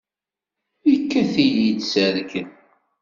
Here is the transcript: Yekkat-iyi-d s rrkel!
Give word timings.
Yekkat-iyi-d 0.89 1.79
s 1.91 1.93
rrkel! 2.15 2.47